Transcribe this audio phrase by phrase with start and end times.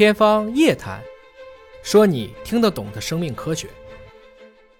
[0.00, 0.98] 天方夜谭，
[1.82, 3.68] 说你听得懂的生命科学。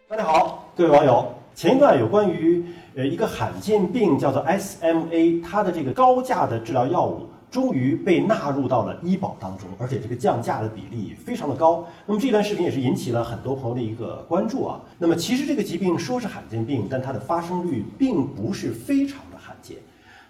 [0.08, 2.64] 大家好，各位网友，前一段有关于
[2.94, 11.86] 呃一个罕见病叫做 SMA，它的这个高价的治疗药物终于被纳入到了医保当中，而且这个降价的比例非常的高。
[12.06, 14.80] 那么这段视频也是引起了很多朋友的一个关注啊。
[14.96, 19.76] 那么其实这个疾病说是罕见病，但它的发生率并不是非常的罕见。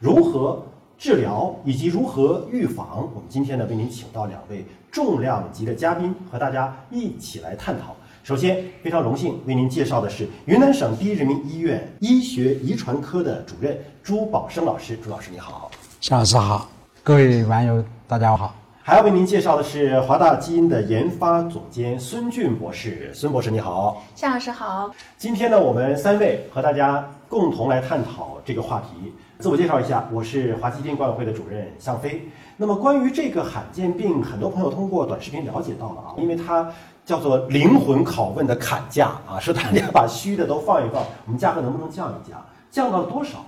[0.01, 0.61] 如何
[1.01, 7.97] 治疗以及如何预防，我们今天呢为您请到两位重量级的嘉宾，和大家一起来探讨。
[8.23, 14.95] 首先，非常荣幸为您介绍的是云南省第一人民医院医学遗传科的主任朱宝生老师。
[15.03, 15.71] 朱老师你好。
[16.03, 16.69] 夏老师好，
[17.03, 18.55] 各位网友大家好。
[18.83, 23.11] 还要为您介绍的是华大基因的研发总监孙俊博士。
[23.15, 24.03] 孙博士你好。
[24.15, 24.91] 夏老师好。
[25.17, 29.11] 今天呢，我们三位和大家共同来探讨这个话题。
[29.41, 32.29] 自我介绍一下，我是华基因管委会的主任向飞。
[32.59, 36.71] 那么关于这个罕见病，很多朋友通过短视频了解到了啊，因为它
[37.07, 42.39] 叫做灵魂拷问的砍价啊，说大家把虚的都放一放，我们价格能不能降一降？
[42.71, 43.39] 降到了多少？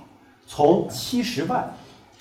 [0.47, 1.71] 从七十万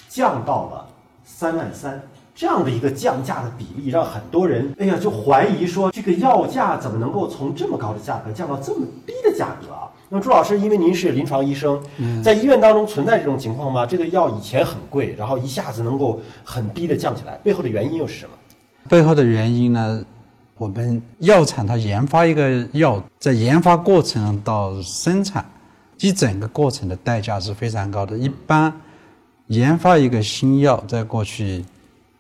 [0.09, 0.85] 降到了
[1.23, 2.01] 三万三，
[2.35, 9.70] 这样的一个降价的比例，让很多人哎呀就怀疑说，这个药价怎么能够从这么高的价格降到这么低的价格？
[10.13, 11.81] 那么朱老师，因为您是临床医生，
[12.21, 13.85] 在医院当中存在这种情况吗？
[13.85, 18.31] 这个药以前很贵，然后一下子能够很低的降起来，背后的原因又是什么？
[18.89, 20.03] 背后的原因呢？
[20.57, 25.49] 我们药厂它研发一个药，在研发过程到生产，
[26.01, 28.17] 一整个过程的代价是非常高的。
[28.17, 28.71] 一般
[29.47, 31.63] 研发一个新药，在过去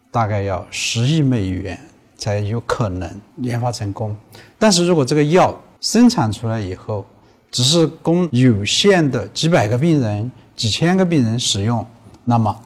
[0.09, 1.77] 大概要十亿美元
[2.15, 3.11] 才有可能
[3.41, 4.15] 研发成功。
[4.57, 7.05] 但是如果这个药生产出来以后，
[7.51, 11.85] 只是供有限的几百个病人、几千个病人使用，
[12.23, 12.57] 那么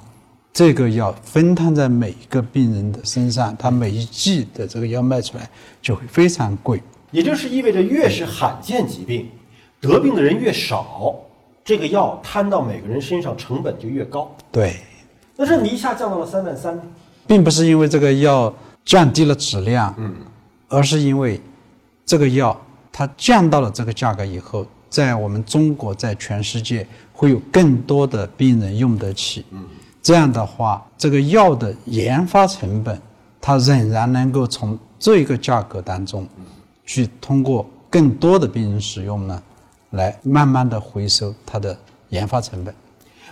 [0.54, 5.50] 这个药分摊在每一个病人的身上，他每一剂的这个药卖出来
[5.82, 6.82] 就会非常贵。
[7.12, 9.28] 也就是意味着，越是罕见疾病，
[9.82, 11.16] 得病的人越少，
[11.64, 14.30] 这个药摊到每个人身上成本就越高。
[14.52, 14.78] 对，
[15.36, 16.80] 那这么一下降到了三万三，
[17.26, 20.14] 并不是因为这个药降低了质量，嗯，
[20.68, 21.40] 而是因为
[22.06, 22.65] 这个药
[22.98, 24.66] 它降到了这个价格以后。
[24.88, 29.44] 在我们中国，在全世界会有更多的病人用得起。
[29.52, 29.66] 嗯，
[30.02, 32.98] 这样的话，这个药的研发成本，
[33.42, 36.26] 它仍然能够从这一个价格当中，
[36.86, 39.44] 去通过更多的病人使用呢，
[39.90, 42.74] 来慢慢的回收它的研发成本。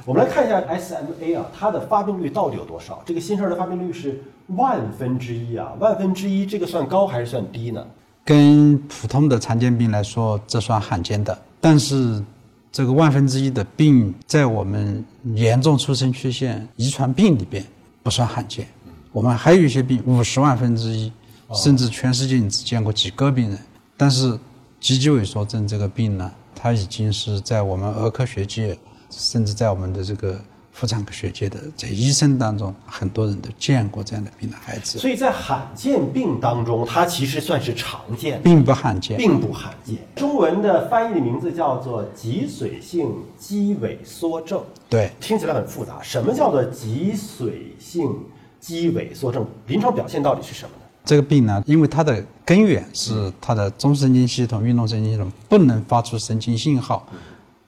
[0.03, 3.01] 我们来看一下 SMA 啊，它的发病率到底有多少？
[3.05, 7.87] 这个新生儿的发病率是万分之一啊，万分之一，这个算高还是算低呢？
[8.25, 11.37] 跟普通的常见病来说，这算罕见的。
[11.59, 12.23] 但是，
[12.71, 15.03] 这个万分之一的病，在我们
[15.35, 17.65] 严重出生缺陷遗传病里边
[18.01, 18.67] 不算罕见。
[19.11, 21.11] 我们还有一些病，五十万分之一，
[21.53, 23.59] 甚至全世界你只见过几个病人。
[23.97, 24.39] 但是，
[24.79, 28.77] 脊肌萎缩症这个病呢，它已经是在我们儿科学界，
[29.09, 30.39] 甚至在我们的这个。
[30.73, 34.97] 妇产科学界的在医生当中，很多人都见过这样的病的孩子。
[34.97, 39.97] 所以在罕见病当中，它其实算是常见，并不罕见，并不罕见。
[40.15, 43.07] 中文的翻译的名字叫做脊髓性
[43.37, 44.61] 肌萎缩症。
[44.89, 46.01] 对，听起来很复杂。
[46.01, 48.11] 什么叫做脊髓性
[48.59, 49.45] 肌萎缩症？
[49.67, 50.83] 临床表现到底是什么呢？
[51.05, 57.07] 这个病呢，因为它的根源是它的中神经系统、运动神经系统不能发出神经信号。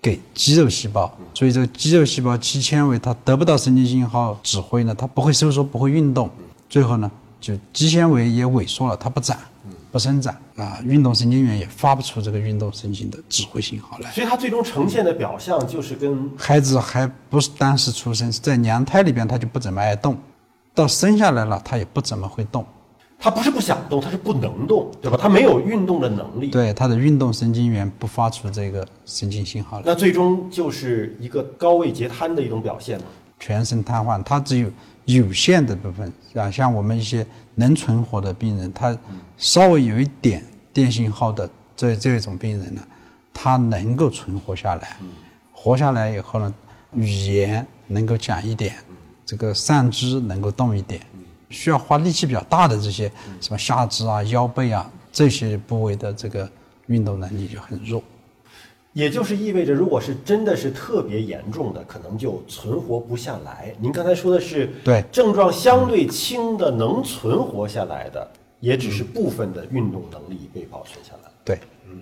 [0.05, 6.29] 给肌肉细胞，所以这个肌肉细胞肌纤维它得不到神经信号指挥呢，它不会收缩，不会运动，
[6.69, 7.09] 最后呢，
[7.41, 9.35] 就肌纤维也萎缩了，它不长，
[9.91, 10.35] 不生长。
[10.57, 20.16] 啊，运动神经元也发不出这个运动神经的指挥信号来，所以它最终呈现的表象就是跟孩子还不是当时出生，在娘胎里边他就不怎么爱动，
[20.75, 22.63] 到生下来了他也不怎么会动。
[23.17, 25.17] 他不是不想动，他是不能动，对吧？
[25.19, 26.49] 他没有运动的能力。
[26.49, 29.83] 对，他的运动神经元不发出这个神经信号来。
[29.85, 33.05] 那最终就是一个高位截瘫的一种表现嘛？
[33.39, 34.69] 全身瘫痪，他只有
[35.05, 37.25] 有限的部分，啊，像我们一些
[37.55, 38.95] 能存活的病人，他
[39.37, 42.81] 稍微有一点电信号的这这种病人呢，
[43.34, 44.97] 他能够存活下来。
[45.51, 46.53] 活下来以后呢，
[46.93, 48.75] 语言能够讲一点，
[49.25, 51.01] 这个上肢能够动一点。
[51.55, 53.09] 需要花力气比较大的这些
[53.40, 56.47] 什么下肢啊、腰背啊这些部位的这个
[56.87, 58.03] 运动能力就很弱，
[58.91, 63.73] 也就是意味着，如果是真的是特别严重的，可能就存活不下来。
[63.79, 68.29] 您刚才说的是对症状相对轻的能存活下来的，
[68.59, 71.31] 也只是部分的运动能力被保存下来。
[71.46, 71.57] 对，
[71.90, 72.02] 嗯。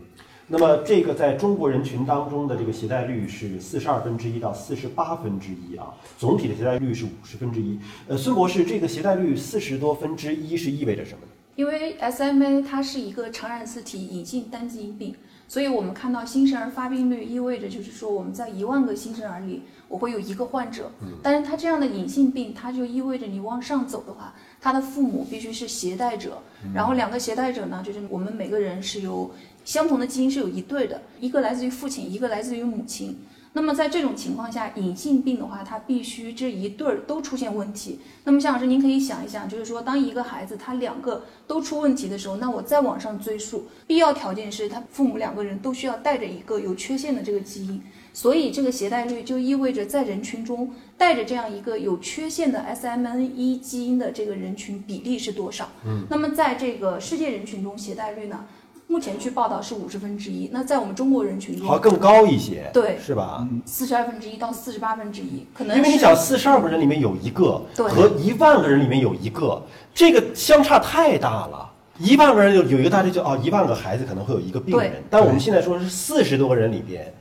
[0.53, 5.87] 那么这个在中国人群当中的这个携带率是四十二分之一到四十八分之一啊，
[6.19, 7.79] 总体的携带率是五十分之一。
[8.07, 11.31] 呃，孙博士，这个携带率四十多分之一是意味着什么呢？
[11.55, 15.15] 因为 SMA 它是一个常染色体隐性单基因病，
[15.47, 20.91] 所以我们看到新生儿发病率意味着就是说我们在一万个新生儿里，我会有一个患者。
[21.23, 26.37] 但是它这样的隐性病，它就意味着你往上走的话，他的父母必须是携带者，
[26.75, 29.31] 然后两个携带者呢，就是我们每个人是有
[29.63, 33.17] 相同的基因是有一对的，一个来自于父亲，一个来自于母亲。
[33.55, 37.99] 那么在这种情况下，隐性病的话，它必须这一对儿都出现问题。
[38.23, 47.79] 那么向老师，您可以想一想，就是说，当一个孩子他两个都出问题的时候，那我再往上追溯，必要条件是他父母两个人都需要带着一个有缺陷的这个基因。
[48.11, 55.69] 所以这个携带率就意味着在人群中带着这样一个有缺陷的 SMN1 基因的这个人群比例是多少？
[55.85, 58.45] 嗯，那么在这个世界人群中携带率呢？
[58.93, 63.43] 目前据报道是五十分之一，那在我们中国人群中，好更高一些，对，是吧？
[63.65, 69.59] 四十二分之一到四十八分之一，可能因为你想，四十二个人里面有一个，对和一万个人里面有一个，
[69.95, 71.71] 这个相差太大了。
[71.97, 77.11] 一万个人有有一个大家就哦，一万个孩子可能会有一个病人对，但我们现在说是四十多个人里边，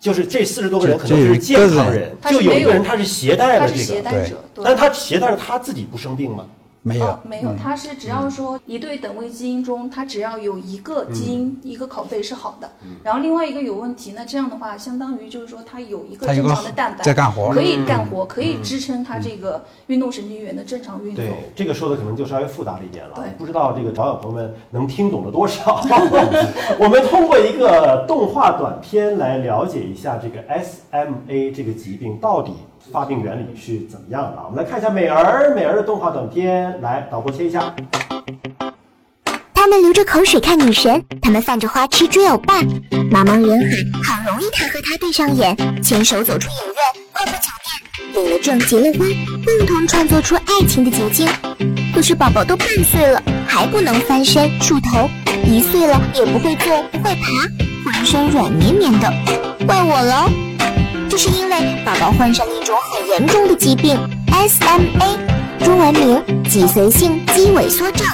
[0.00, 6.44] 就是这四十多个人可就能是健康人，就有一个人他是携带他是了这个，但他携带了他自己不生病吗？
[6.82, 7.06] 没有。
[7.06, 12.70] 哦，没有，它是只要说一对等位基因中，它只要有一个基因、一个拷贝是好的，
[13.02, 21.24] 然后另外一个有问题，那这样的话，相当于就是说它有一个正常的蛋白在干活可以干活，可以支撑它这个运动神经元的正常运作。
[21.24, 25.80] 对，这个说的可能就稍微复杂了一点了，不知道这个小小朋友们能听懂了多少。
[26.78, 32.52] 我们通过一个动画短片来了解一下这个 SMA 这个疾病到底
[32.90, 34.42] 发病原理是怎么样的。
[34.44, 37.74] 我们来看一下美儿美儿的动画短片，来导播切一下。
[39.54, 42.60] 他们流着口水看女神，他们泛着花痴追欧巴，
[43.10, 43.60] 茫茫人
[44.02, 47.48] 海，好容易他和她对上眼，牵手走出影院，跨过酒
[48.12, 49.08] 店，领了证结了婚，
[49.44, 51.28] 共同创作出爱情的结晶。
[51.94, 55.08] 可是宝宝都半岁了，还不能翻身竖头，
[55.44, 57.28] 一岁了也不会坐不会爬，
[57.84, 59.12] 浑身软绵绵的，
[59.64, 60.51] 怪我喽。
[61.12, 61.54] 这是因为
[61.84, 63.98] 宝宝患上了一种很严重的疾病
[64.30, 65.18] SMA，
[65.62, 68.06] 中文名脊髓性肌萎缩症。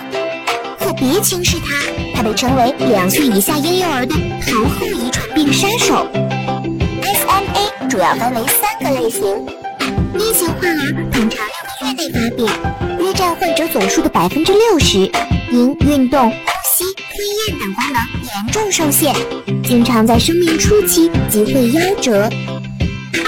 [0.81, 6.09] 可别轻视它，它被称为两岁以下婴幼儿的头后遗传病杀手。
[7.05, 9.23] SMA 主要分为三个类型，
[10.17, 12.49] 一型患儿通常六个月内发病，
[12.99, 15.09] 约占患者总数的百分之六十，
[15.53, 19.15] 因运动、呼吸、吞咽等功能严重受限，
[19.63, 22.29] 经常在生命初期即会夭折。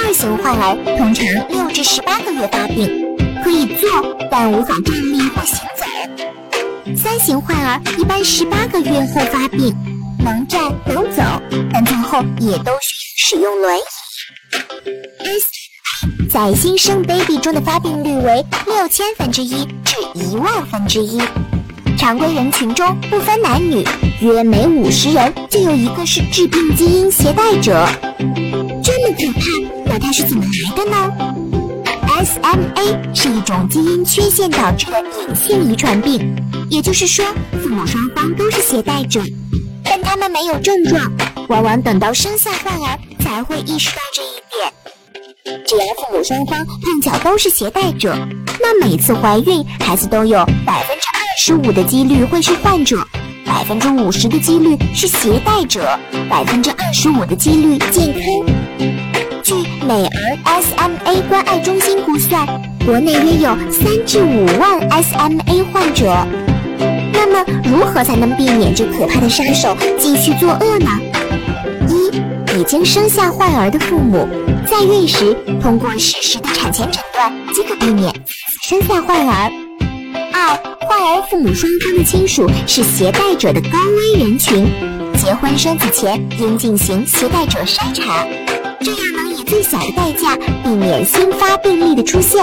[0.02, 3.88] 二型患儿通常六至十八个月发病，可以坐，
[4.31, 6.97] 但无法站立或行走。
[6.97, 9.75] 三型患儿一般十八个月后发病，
[10.19, 11.23] 能站能走，
[11.73, 13.82] 但最后也都需使用轮椅。
[15.25, 15.47] S
[16.31, 21.20] 在新生 baby 中的发病率为六千分之一至一万分之一。
[21.99, 23.87] 常规人群中不分男女，
[24.23, 27.87] 约每五十人就有一个是致病基因携带者。
[29.12, 29.40] 可怕，
[29.86, 30.96] 那它是怎么来的呢
[32.22, 36.36] ？SMA 是一种基因缺陷导致的隐性遗传病，
[36.68, 37.24] 也就是说，
[37.62, 39.22] 父母双方都是携带者，
[39.82, 41.10] 但他们没有症状，
[41.48, 45.62] 往往等到生下患儿才会意识到这一点。
[45.66, 48.14] 只要父母双方碰巧都是携带者，
[48.60, 53.02] 那每次怀孕，孩子都有百分之二十五的几率会是患者，
[53.46, 58.60] 百分之五十的几率是携带者，百分之二十五的几率健康。
[59.90, 62.47] 美儿 SMA 关爱中心估算，
[62.87, 66.06] 国内约有三至五万 SMA 患者。
[67.12, 70.90] 那么，如何才能避免这可怕的杀手继续作恶呢？
[71.88, 74.28] 一、已经生下患儿的父母，
[74.64, 78.14] 在孕时通过适时的产前诊断即可避免
[78.62, 79.50] 生下患儿。
[80.32, 80.56] 二、
[80.87, 84.68] 患儿父母双方的亲属是携带者的高危人群，
[85.20, 88.26] 结婚生子前应进行携带者筛查，
[88.80, 90.34] 这样能以最小的代价
[90.64, 92.42] 避免新发病例的出现。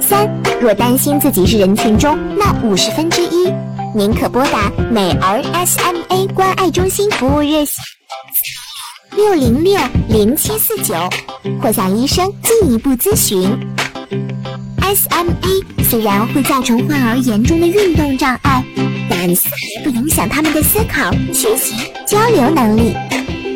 [0.00, 0.26] 三，
[0.62, 3.52] 若担心自己是人群中那五十分之一，
[3.94, 7.76] 您可拨打美儿 SMA 关爱中心服务热线
[9.14, 10.94] 六零六零七四九，
[11.60, 13.46] 或向医生进一步咨询。
[14.80, 18.53] SMA 虽然会造成患儿严重的运动障碍，
[19.32, 22.92] 丝毫不影响他们的思考、学习、交流能力。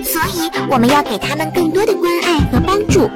[0.05, 3.11] 所以，我们要给他们更多的关爱和帮助，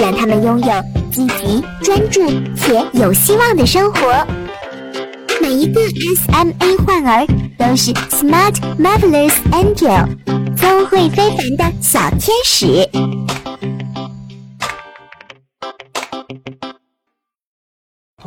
[0.00, 2.20] 让他们拥有积极、专注
[2.56, 4.24] 且有希望的生活。
[5.40, 7.26] 每一个 SMA 患儿
[7.58, 10.06] 都是 smart, marvelous angel，
[10.56, 12.88] 聪慧非凡的小天使。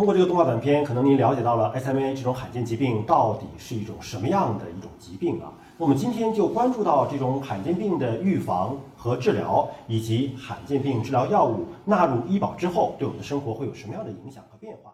[0.02, 5.54] 通过这个动画短片，可能您了解到了 SMA 这种罕见疾病到底是一种什么样的一种疾病啊？
[5.78, 14.92] 我们今天就关注到这种罕见病的预防和治疗，以及罕见病治疗药物纳入医保之后，对我们的生活会有什么样的影响和变化。